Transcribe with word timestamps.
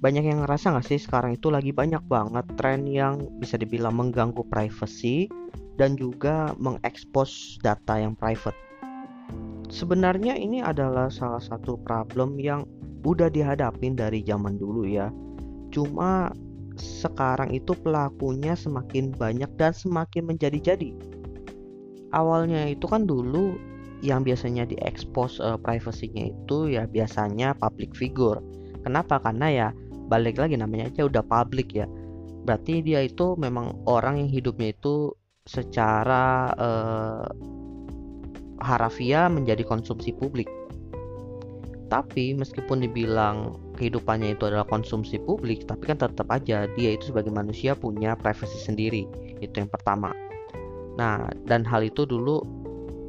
banyak 0.00 0.24
yang 0.32 0.40
ngerasa 0.48 0.72
nggak 0.72 0.88
sih 0.88 1.00
sekarang 1.00 1.36
itu 1.36 1.52
lagi 1.52 1.76
banyak 1.76 2.00
banget 2.08 2.48
tren 2.56 2.88
yang 2.88 3.20
bisa 3.36 3.60
dibilang 3.60 4.00
mengganggu 4.00 4.40
privacy 4.48 5.28
dan 5.76 5.92
juga 5.96 6.56
mengekspos 6.56 7.60
data 7.60 8.00
yang 8.00 8.16
private. 8.16 8.56
Sebenarnya 9.68 10.34
ini 10.40 10.64
adalah 10.64 11.12
salah 11.12 11.40
satu 11.40 11.76
problem 11.84 12.40
yang 12.40 12.64
udah 13.04 13.28
dihadapin 13.28 13.92
dari 13.92 14.24
zaman 14.24 14.56
dulu 14.56 14.88
ya. 14.88 15.12
Cuma 15.68 16.32
sekarang 16.80 17.52
itu 17.52 17.76
pelakunya 17.76 18.56
semakin 18.56 19.12
banyak 19.12 19.48
dan 19.60 19.76
semakin 19.76 20.32
menjadi-jadi. 20.32 20.96
Awalnya 22.16 22.72
itu 22.72 22.88
kan 22.88 23.04
dulu 23.04 23.54
yang 24.00 24.24
biasanya 24.24 24.64
diekspos 24.64 25.38
uh, 25.44 25.60
privasinya 25.60 26.32
itu 26.32 26.72
ya 26.72 26.88
biasanya 26.88 27.52
public 27.60 27.92
figure. 27.92 28.40
Kenapa? 28.80 29.20
Karena 29.20 29.48
ya 29.52 29.68
balik 30.10 30.42
lagi 30.42 30.58
namanya 30.58 30.90
aja 30.90 31.06
udah 31.06 31.22
public 31.22 31.78
ya. 31.78 31.86
Berarti 32.42 32.82
dia 32.82 33.06
itu 33.06 33.38
memang 33.38 33.86
orang 33.86 34.18
yang 34.18 34.30
hidupnya 34.34 34.74
itu 34.74 35.14
secara 35.46 36.50
uh, 36.58 37.30
harafiah 38.58 39.30
menjadi 39.30 39.62
konsumsi 39.62 40.10
publik. 40.10 40.50
Tapi 41.90 42.34
meskipun 42.34 42.82
dibilang 42.82 43.58
kehidupannya 43.78 44.38
itu 44.38 44.46
adalah 44.46 44.66
konsumsi 44.66 45.18
publik 45.18 45.66
tapi 45.66 45.90
kan 45.90 45.98
tetap 45.98 46.30
aja 46.30 46.70
dia 46.78 46.90
itu 46.94 47.10
sebagai 47.10 47.30
manusia 47.30 47.78
punya 47.78 48.18
privasi 48.18 48.58
sendiri. 48.58 49.06
Itu 49.38 49.62
yang 49.62 49.70
pertama. 49.70 50.10
Nah 50.98 51.30
dan 51.46 51.62
hal 51.66 51.86
itu 51.86 52.06
dulu 52.06 52.42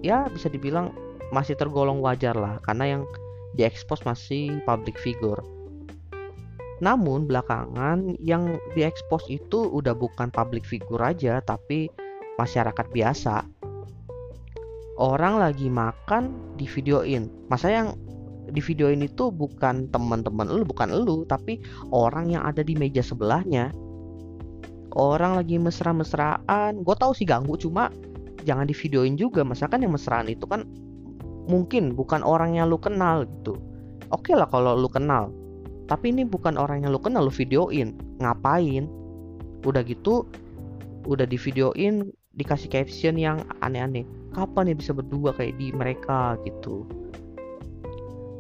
ya 0.01 0.29
bisa 0.29 0.49
dibilang 0.49 0.93
masih 1.29 1.53
tergolong 1.57 2.01
wajar 2.01 2.33
lah. 2.33 2.57
Karena 2.65 2.97
yang 2.97 3.03
diekspos 3.53 4.01
masih 4.07 4.63
public 4.65 4.97
figure 4.97 5.60
namun 6.81 7.29
belakangan 7.29 8.17
yang 8.17 8.57
diekspos 8.73 9.29
itu 9.29 9.69
udah 9.69 9.93
bukan 9.93 10.33
public 10.33 10.65
figure 10.65 10.99
aja 11.05 11.37
tapi 11.45 11.87
masyarakat 12.41 12.89
biasa. 12.89 13.45
Orang 14.97 15.37
lagi 15.37 15.69
makan 15.69 16.57
di 16.57 16.65
videoin. 16.65 17.29
Masa 17.49 17.69
yang 17.69 17.87
di 18.49 18.59
videoin 18.59 19.05
itu 19.05 19.29
bukan 19.29 19.87
teman-teman 19.93 20.49
lu, 20.49 20.65
bukan 20.65 20.89
lu, 20.91 21.23
tapi 21.29 21.61
orang 21.93 22.33
yang 22.33 22.43
ada 22.43 22.65
di 22.65 22.73
meja 22.73 23.05
sebelahnya. 23.05 23.69
Orang 24.91 25.39
lagi 25.39 25.55
mesra-mesraan, 25.55 26.83
gue 26.83 26.95
tahu 26.99 27.15
sih 27.15 27.23
ganggu, 27.23 27.55
cuma 27.55 27.87
jangan 28.43 28.67
di 28.67 28.75
videoin 28.75 29.15
juga. 29.15 29.45
Masa 29.45 29.71
kan 29.71 29.85
yang 29.85 29.95
mesraan 29.95 30.27
itu 30.27 30.43
kan 30.49 30.67
mungkin 31.47 31.95
bukan 31.95 32.21
orang 32.21 32.59
yang 32.59 32.67
lu 32.69 32.77
kenal 32.77 33.23
gitu. 33.25 33.57
Oke 34.11 34.33
okay 34.33 34.35
lah 34.35 34.49
kalau 34.51 34.75
lu 34.75 34.91
kenal, 34.91 35.31
tapi 35.91 36.15
ini 36.15 36.23
bukan 36.23 36.55
orang 36.55 36.87
yang 36.87 36.95
lu 36.95 37.01
kenal 37.03 37.27
lu 37.27 37.33
videoin. 37.35 37.91
Ngapain? 38.23 38.87
Udah 39.67 39.83
gitu 39.83 40.23
udah 41.03 41.27
di 41.27 41.35
videoin 41.35 42.15
dikasih 42.39 42.71
caption 42.71 43.19
yang 43.19 43.43
aneh-aneh. 43.59 44.07
Kapan 44.31 44.71
ya 44.71 44.75
bisa 44.79 44.95
berdua 44.95 45.35
kayak 45.35 45.59
di 45.59 45.75
mereka 45.75 46.39
gitu? 46.47 46.87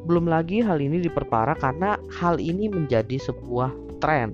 Belum 0.07 0.31
lagi 0.31 0.63
hal 0.63 0.79
ini 0.79 1.03
diperparah 1.03 1.59
karena 1.59 1.99
hal 2.15 2.39
ini 2.39 2.71
menjadi 2.71 3.19
sebuah 3.19 3.99
tren 3.99 4.31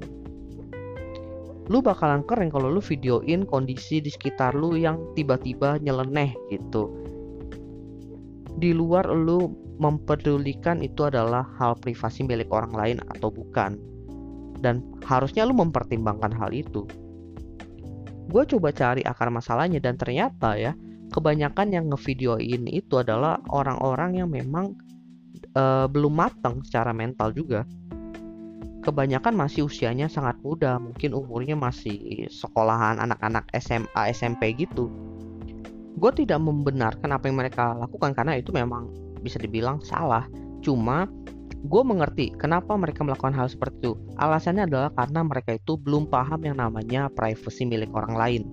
lu 1.68 1.84
bakalan 1.84 2.24
keren 2.24 2.48
kalau 2.48 2.72
lu 2.72 2.80
videoin 2.80 3.44
kondisi 3.44 4.00
di 4.00 4.08
sekitar 4.08 4.56
lu 4.56 4.80
yang 4.80 5.04
tiba-tiba 5.20 5.76
nyeleneh 5.84 6.32
gitu. 6.48 6.88
Di 8.56 8.72
luar 8.72 9.12
lu 9.12 9.67
mempedulikan 9.78 10.82
itu 10.82 11.06
adalah 11.06 11.46
hal 11.62 11.78
privasi 11.78 12.26
milik 12.26 12.50
orang 12.50 12.74
lain 12.74 12.98
atau 13.18 13.30
bukan. 13.30 13.78
Dan 14.58 14.82
harusnya 15.06 15.46
lu 15.46 15.54
mempertimbangkan 15.54 16.34
hal 16.34 16.50
itu. 16.50 16.86
Gue 18.28 18.44
coba 18.44 18.76
cari 18.76 19.06
akar 19.08 19.32
masalahnya 19.32 19.80
dan 19.80 19.96
ternyata 19.96 20.60
ya 20.60 20.76
kebanyakan 21.14 21.72
yang 21.72 21.86
ngevideoin 21.88 22.68
itu 22.68 23.00
adalah 23.00 23.40
orang-orang 23.48 24.20
yang 24.20 24.30
memang 24.30 24.76
uh, 25.56 25.88
belum 25.88 26.12
matang 26.12 26.60
secara 26.66 26.92
mental 26.92 27.32
juga. 27.32 27.64
Kebanyakan 28.84 29.36
masih 29.36 29.68
usianya 29.68 30.08
sangat 30.08 30.40
muda 30.40 30.80
mungkin 30.80 31.12
umurnya 31.12 31.60
masih 31.60 32.28
sekolahan 32.32 33.00
anak-anak 33.04 33.48
SMA 33.60 34.02
SMP 34.16 34.56
gitu. 34.56 34.88
Gue 35.98 36.12
tidak 36.14 36.40
membenarkan 36.40 37.10
apa 37.10 37.26
yang 37.28 37.38
mereka 37.42 37.74
lakukan 37.74 38.16
karena 38.16 38.38
itu 38.38 38.54
memang 38.54 39.07
bisa 39.28 39.38
dibilang 39.44 39.84
salah. 39.84 40.24
Cuma 40.64 41.06
gue 41.68 41.84
mengerti 41.84 42.32
kenapa 42.38 42.78
mereka 42.80 43.04
melakukan 43.04 43.36
hal 43.36 43.52
seperti 43.52 43.76
itu. 43.84 43.94
Alasannya 44.16 44.70
adalah 44.70 44.90
karena 44.96 45.22
mereka 45.28 45.60
itu 45.60 45.76
belum 45.76 46.08
paham 46.08 46.40
yang 46.48 46.58
namanya 46.64 47.12
privacy 47.12 47.68
milik 47.68 47.92
orang 47.92 48.16
lain. 48.16 48.44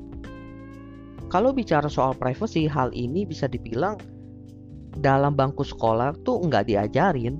Kalau 1.30 1.50
bicara 1.54 1.86
soal 1.90 2.14
privacy, 2.14 2.68
hal 2.68 2.94
ini 2.94 3.26
bisa 3.26 3.50
dibilang 3.50 3.98
dalam 4.98 5.34
bangku 5.34 5.66
sekolah 5.66 6.14
tuh 6.22 6.42
nggak 6.46 6.70
diajarin. 6.70 7.38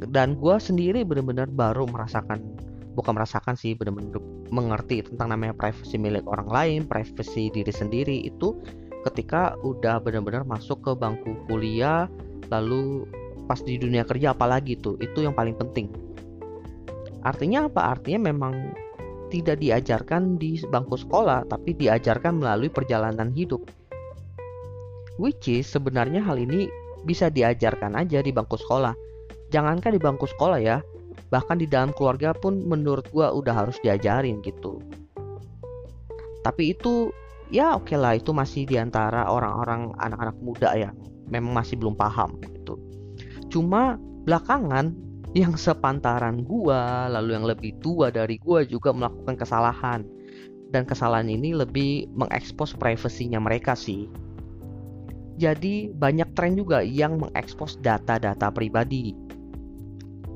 Dan 0.00 0.40
gue 0.40 0.56
sendiri 0.56 1.04
benar-benar 1.04 1.52
baru 1.52 1.84
merasakan, 1.84 2.40
bukan 2.96 3.12
merasakan 3.20 3.52
sih, 3.52 3.76
benar-benar 3.76 4.16
mengerti 4.48 5.04
tentang 5.04 5.36
namanya 5.36 5.52
privacy 5.52 6.00
milik 6.00 6.24
orang 6.24 6.48
lain, 6.48 6.80
privacy 6.88 7.52
diri 7.52 7.70
sendiri 7.70 8.24
itu 8.24 8.56
ketika 9.08 9.56
udah 9.64 10.02
benar-benar 10.02 10.44
masuk 10.44 10.84
ke 10.84 10.92
bangku 10.92 11.32
kuliah 11.48 12.10
lalu 12.52 13.08
pas 13.48 13.58
di 13.62 13.80
dunia 13.80 14.06
kerja 14.06 14.36
apalagi 14.36 14.78
tuh 14.78 14.94
itu 15.00 15.24
yang 15.24 15.34
paling 15.34 15.56
penting. 15.56 15.90
Artinya 17.20 17.68
apa? 17.68 17.98
Artinya 17.98 18.32
memang 18.32 18.72
tidak 19.30 19.62
diajarkan 19.62 20.36
di 20.36 20.58
bangku 20.62 20.98
sekolah 20.98 21.46
tapi 21.46 21.74
diajarkan 21.74 22.40
melalui 22.42 22.68
perjalanan 22.68 23.30
hidup. 23.34 23.62
Which 25.20 25.50
is 25.52 25.68
sebenarnya 25.68 26.24
hal 26.24 26.40
ini 26.40 26.70
bisa 27.04 27.28
diajarkan 27.28 27.96
aja 27.96 28.20
di 28.20 28.32
bangku 28.32 28.56
sekolah. 28.56 28.94
Jangankan 29.50 29.92
di 29.96 30.00
bangku 30.00 30.30
sekolah 30.30 30.58
ya 30.62 30.78
bahkan 31.30 31.62
di 31.62 31.66
dalam 31.70 31.94
keluarga 31.94 32.34
pun 32.34 32.58
menurut 32.66 33.06
gua 33.14 33.30
udah 33.30 33.54
harus 33.54 33.78
diajarin 33.82 34.42
gitu. 34.42 34.82
Tapi 36.42 36.74
itu 36.74 37.14
ya 37.50 37.74
oke 37.76 37.90
okay 37.90 37.98
lah 37.98 38.14
itu 38.16 38.30
masih 38.30 38.64
di 38.64 38.78
antara 38.78 39.26
orang-orang 39.26 39.94
anak-anak 39.98 40.36
muda 40.40 40.70
ya. 40.74 40.90
Memang 41.30 41.54
masih 41.62 41.78
belum 41.78 41.94
paham 41.94 42.38
gitu. 42.42 42.78
Cuma 43.50 43.98
belakangan 44.26 44.94
yang 45.34 45.54
sepantaran 45.54 46.42
gua 46.42 47.06
lalu 47.06 47.38
yang 47.38 47.46
lebih 47.46 47.78
tua 47.78 48.10
dari 48.10 48.38
gua 48.42 48.66
juga 48.66 48.90
melakukan 48.90 49.38
kesalahan. 49.38 50.02
Dan 50.70 50.86
kesalahan 50.86 51.26
ini 51.26 51.50
lebih 51.50 52.06
mengekspos 52.14 52.78
privasinya 52.78 53.42
mereka 53.42 53.74
sih. 53.74 54.06
Jadi 55.34 55.90
banyak 55.90 56.30
tren 56.38 56.54
juga 56.54 56.78
yang 56.84 57.18
mengekspos 57.18 57.82
data-data 57.82 58.54
pribadi. 58.54 59.16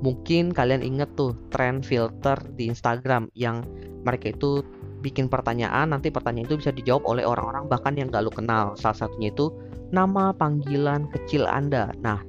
Mungkin 0.03 0.51
kalian 0.51 0.83
inget 0.83 1.15
tuh 1.15 1.39
tren 1.55 1.87
filter 1.87 2.35
di 2.59 2.67
Instagram 2.67 3.31
yang 3.39 3.63
mereka 4.03 4.35
itu 4.35 4.67
bikin 5.05 5.29
pertanyaan 5.29 5.93
nanti 5.93 6.09
pertanyaan 6.09 6.49
itu 6.49 6.57
bisa 6.57 6.73
dijawab 6.73 7.05
oleh 7.05 7.29
orang-orang 7.29 7.69
bahkan 7.69 7.93
yang 7.93 8.09
gak 8.09 8.25
lu 8.25 8.33
kenal. 8.33 8.73
Salah 8.81 9.05
satunya 9.05 9.29
itu 9.29 9.53
nama 9.93 10.33
panggilan 10.33 11.13
kecil 11.13 11.45
anda. 11.45 11.93
Nah 12.01 12.25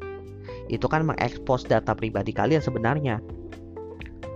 itu 0.68 0.84
kan 0.92 1.08
mengekspos 1.08 1.64
data 1.64 1.96
pribadi 1.96 2.36
kalian 2.36 2.60
sebenarnya. 2.60 3.24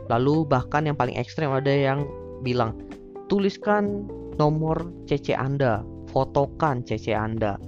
Lalu 0.08 0.48
bahkan 0.48 0.88
yang 0.88 0.96
paling 0.96 1.20
ekstrem 1.20 1.52
ada 1.52 1.70
yang 1.70 2.08
bilang 2.42 2.80
tuliskan 3.28 4.08
nomor 4.40 4.80
CC 5.06 5.36
anda 5.36 5.84
fotokan 6.16 6.82
CC 6.88 7.12
anda. 7.12 7.60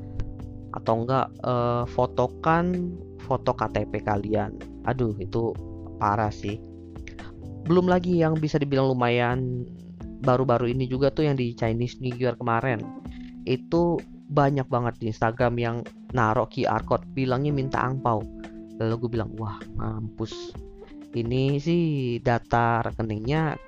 Atau 0.72 1.04
enggak 1.04 1.28
uh, 1.44 1.84
fotokan 1.84 2.95
foto 3.28 3.51
KTP 3.54 4.01
kalian. 4.07 4.56
Aduh 4.88 5.13
itu 5.19 5.54
parah 6.01 6.34
sih. 6.34 6.57
Belum 7.68 7.86
lagi 7.86 8.18
yang 8.18 8.40
bisa 8.40 8.57
dibilang 8.57 8.90
lumayan 8.95 9.68
baru-baru 10.21 10.69
ini 10.69 10.85
juga 10.85 11.09
tuh 11.09 11.27
yang 11.27 11.35
di 11.35 11.57
Chinese 11.57 11.97
New 12.00 12.13
Year 12.15 12.38
kemarin. 12.38 12.81
Itu 13.44 13.97
banyak 14.31 14.71
banget 14.71 14.95
di 15.01 15.12
Instagram 15.12 15.53
yang 15.59 15.75
naruh 16.15 16.47
QR 16.47 16.85
code 16.88 17.03
bilangnya 17.12 17.51
minta 17.51 17.83
angpau. 17.83 18.23
Lalu 18.79 18.94
gue 19.06 19.09
bilang 19.19 19.33
wah 19.35 19.59
mampus. 19.75 20.56
Ini 21.12 21.59
sih 21.59 22.18
data 22.23 22.79
rekeningnya 22.88 23.59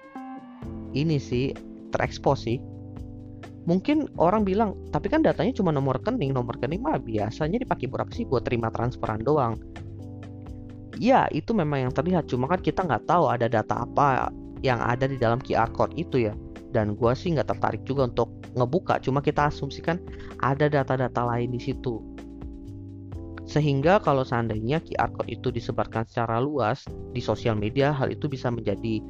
ini 0.95 1.19
sih 1.19 1.51
terekspos 1.91 2.47
sih. 2.47 2.61
Mungkin 3.63 4.15
orang 4.19 4.47
bilang 4.47 4.75
tapi 4.91 5.11
kan 5.11 5.23
datanya 5.23 5.51
cuma 5.55 5.71
nomor 5.75 5.99
rekening 5.99 6.31
nomor 6.31 6.55
rekening 6.55 6.83
mah 6.83 6.99
biasanya 6.99 7.59
dipakai 7.59 7.91
berapa 7.91 8.11
sih? 8.15 8.23
Buat 8.23 8.47
terima 8.47 8.71
transferan 8.71 9.19
doang. 9.19 9.59
Ya 11.01 11.27
itu 11.35 11.51
memang 11.51 11.89
yang 11.89 11.93
terlihat. 11.93 12.31
Cuma 12.31 12.47
kan 12.47 12.63
kita 12.63 12.87
nggak 12.87 13.03
tahu 13.09 13.27
ada 13.27 13.51
data 13.51 13.83
apa 13.83 14.31
yang 14.63 14.79
ada 14.79 15.11
di 15.11 15.19
dalam 15.19 15.43
QR 15.43 15.67
code 15.75 15.91
itu 15.99 16.31
ya 16.31 16.33
dan 16.73 16.97
gue 16.97 17.11
sih 17.13 17.37
nggak 17.37 17.53
tertarik 17.53 17.85
juga 17.85 18.09
untuk 18.09 18.33
ngebuka 18.57 18.97
cuma 19.05 19.21
kita 19.21 19.53
asumsikan 19.53 20.01
ada 20.41 20.65
data-data 20.65 21.21
lain 21.23 21.53
di 21.53 21.61
situ 21.61 22.01
Sehingga 23.43 23.99
kalau 23.99 24.23
seandainya 24.23 24.79
QR 24.79 25.11
code 25.11 25.27
itu 25.27 25.51
disebarkan 25.51 26.07
secara 26.07 26.39
luas 26.39 26.87
di 27.11 27.19
sosial 27.19 27.59
media, 27.59 27.91
hal 27.91 28.07
itu 28.07 28.31
bisa 28.31 28.47
menjadi 28.47 29.03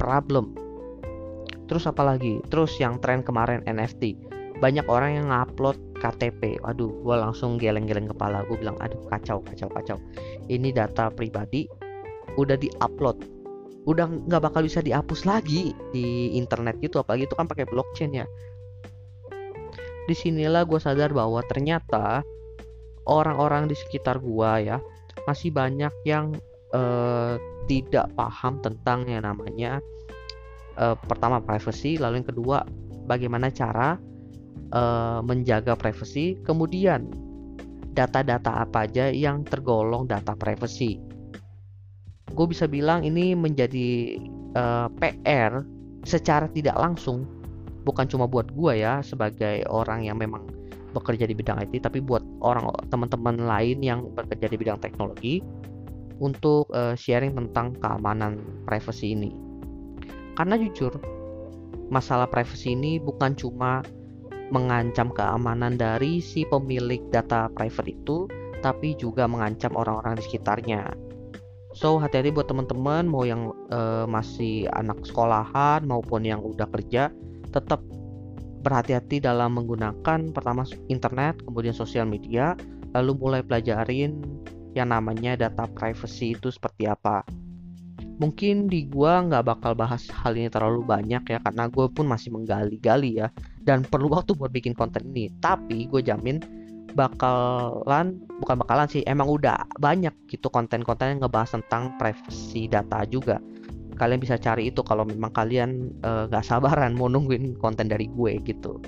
problem. 0.00 0.56
Terus 1.68 1.84
apalagi? 1.84 2.40
Terus 2.48 2.72
yang 2.80 2.96
tren 3.04 3.20
kemarin 3.20 3.60
NFT. 3.68 4.16
Banyak 4.56 4.88
orang 4.88 5.20
yang 5.20 5.26
ngupload 5.28 5.76
KTP. 6.00 6.64
Waduh, 6.64 6.90
gue 7.04 7.16
langsung 7.16 7.60
geleng-geleng 7.60 8.08
kepala. 8.08 8.48
Gue 8.48 8.56
bilang, 8.56 8.80
aduh 8.80 9.04
kacau, 9.12 9.44
kacau, 9.44 9.68
kacau. 9.68 9.98
Ini 10.48 10.72
data 10.72 11.12
pribadi 11.12 11.68
udah 12.40 12.56
diupload 12.56 13.33
udah 13.84 14.08
nggak 14.08 14.42
bakal 14.42 14.64
bisa 14.64 14.80
dihapus 14.80 15.28
lagi 15.28 15.76
di 15.92 16.32
internet 16.36 16.80
gitu 16.80 17.00
apalagi 17.00 17.28
itu 17.28 17.36
kan 17.36 17.44
pakai 17.44 17.68
blockchain 17.68 18.12
ya. 18.16 18.26
Di 20.04 20.12
sinilah 20.12 20.68
gue 20.68 20.80
sadar 20.80 21.12
bahwa 21.16 21.40
ternyata 21.48 22.24
orang-orang 23.08 23.68
di 23.68 23.76
sekitar 23.76 24.20
gua 24.20 24.60
ya 24.60 24.78
masih 25.24 25.52
banyak 25.52 25.92
yang 26.04 26.36
uh, 26.76 27.36
tidak 27.64 28.12
paham 28.12 28.60
tentang 28.60 29.08
yang 29.08 29.24
namanya 29.24 29.80
uh, 30.76 30.96
pertama 30.96 31.40
privacy 31.40 31.96
lalu 31.96 32.20
yang 32.20 32.28
kedua 32.28 32.58
bagaimana 33.08 33.48
cara 33.48 33.96
uh, 34.72 35.20
menjaga 35.24 35.76
privacy 35.76 36.36
kemudian 36.44 37.08
data-data 37.94 38.66
apa 38.66 38.84
aja 38.90 39.08
yang 39.08 39.46
tergolong 39.46 40.04
data 40.04 40.34
privacy 40.36 41.00
gue 42.34 42.46
bisa 42.50 42.66
bilang 42.66 43.06
ini 43.06 43.32
menjadi 43.38 44.18
uh, 44.58 44.90
PR 44.98 45.62
secara 46.04 46.50
tidak 46.50 46.76
langsung 46.76 47.24
bukan 47.86 48.04
cuma 48.10 48.28
buat 48.28 48.52
gue 48.52 48.82
ya 48.82 49.00
sebagai 49.00 49.64
orang 49.70 50.04
yang 50.04 50.18
memang 50.18 50.44
bekerja 50.94 51.26
di 51.26 51.34
bidang 51.34 51.58
IT 51.62 51.82
tapi 51.82 51.98
buat 51.98 52.22
orang 52.42 52.70
teman-teman 52.90 53.42
lain 53.42 53.82
yang 53.82 54.06
bekerja 54.14 54.46
di 54.46 54.56
bidang 54.58 54.78
teknologi 54.78 55.42
untuk 56.22 56.70
uh, 56.70 56.94
sharing 56.94 57.34
tentang 57.34 57.74
keamanan 57.82 58.38
privacy 58.62 59.18
ini. 59.18 59.34
Karena 60.38 60.58
jujur, 60.58 60.94
masalah 61.90 62.30
privacy 62.30 62.74
ini 62.74 63.02
bukan 63.02 63.34
cuma 63.34 63.82
mengancam 64.52 65.10
keamanan 65.10 65.74
dari 65.74 66.22
si 66.22 66.46
pemilik 66.46 67.00
data 67.10 67.50
private 67.50 67.90
itu, 67.90 68.30
tapi 68.62 68.94
juga 68.94 69.26
mengancam 69.26 69.74
orang-orang 69.74 70.18
di 70.18 70.22
sekitarnya. 70.26 70.94
So 71.74 71.98
hati-hati 71.98 72.30
buat 72.30 72.46
teman-teman 72.46 73.10
mau 73.10 73.26
yang 73.26 73.50
uh, 73.74 74.06
masih 74.06 74.70
anak 74.78 75.02
sekolahan 75.02 75.82
maupun 75.82 76.22
yang 76.22 76.38
udah 76.38 76.70
kerja, 76.70 77.10
tetap 77.50 77.82
berhati-hati 78.62 79.18
dalam 79.18 79.58
menggunakan 79.58 80.30
pertama 80.30 80.62
internet, 80.86 81.42
kemudian 81.42 81.74
sosial 81.74 82.06
media, 82.06 82.54
lalu 82.94 83.18
mulai 83.18 83.42
pelajarin 83.42 84.22
yang 84.78 84.94
namanya 84.94 85.34
data 85.34 85.66
privacy 85.74 86.38
itu 86.38 86.48
seperti 86.54 86.86
apa. 86.86 87.26
Mungkin 88.22 88.70
di 88.70 88.86
gua 88.86 89.26
nggak 89.26 89.42
bakal 89.42 89.74
bahas 89.74 90.06
hal 90.06 90.38
ini 90.38 90.46
terlalu 90.46 90.86
banyak 90.86 91.26
ya 91.26 91.38
karena 91.42 91.66
gue 91.66 91.90
pun 91.90 92.06
masih 92.06 92.30
menggali-gali 92.30 93.18
ya 93.18 93.26
dan 93.66 93.82
perlu 93.82 94.06
waktu 94.14 94.38
buat 94.38 94.54
bikin 94.54 94.78
konten 94.78 95.10
ini. 95.10 95.34
Tapi 95.42 95.90
gue 95.90 95.98
jamin 95.98 96.38
bakalan 96.94 98.22
bukan 98.40 98.56
bakalan 98.62 98.86
sih 98.86 99.02
emang 99.04 99.26
udah 99.26 99.66
banyak 99.82 100.14
gitu 100.30 100.46
konten-konten 100.48 101.18
yang 101.18 101.20
ngebahas 101.26 101.58
tentang 101.58 101.94
privacy 101.98 102.70
data 102.70 103.02
juga 103.06 103.42
kalian 103.94 104.20
bisa 104.20 104.34
cari 104.38 104.70
itu 104.70 104.82
kalau 104.82 105.06
memang 105.06 105.30
kalian 105.30 105.94
uh, 106.02 106.26
gak 106.26 106.44
sabaran 106.46 106.98
mau 106.98 107.06
nungguin 107.06 107.54
konten 107.62 107.86
dari 107.86 108.10
gue 108.10 108.42
gitu. 108.42 108.82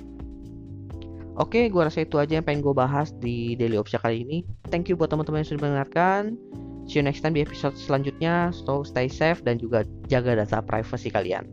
Oke, 1.37 1.69
gue 1.69 1.83
rasa 1.85 2.03
itu 2.03 2.17
aja 2.17 2.41
yang 2.41 2.47
pengen 2.49 2.65
gue 2.65 2.73
bahas 2.73 3.13
di 3.21 3.53
Daily 3.61 3.77
Opsia 3.77 4.01
kali 4.01 4.25
ini. 4.25 4.39
Thank 4.73 4.89
you 4.89 4.97
buat 4.97 5.13
teman-teman 5.13 5.45
yang 5.45 5.49
sudah 5.53 5.63
mendengarkan. 5.69 6.23
See 6.89 6.97
you 6.97 7.05
next 7.05 7.21
time 7.21 7.37
di 7.37 7.45
episode 7.45 7.77
selanjutnya. 7.77 8.55
So, 8.57 8.87
stay 8.89 9.11
safe 9.11 9.45
dan 9.45 9.61
juga 9.61 9.85
jaga 10.09 10.39
data 10.39 10.65
privacy 10.65 11.13
kalian. 11.13 11.45